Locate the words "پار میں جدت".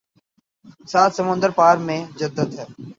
1.51-2.49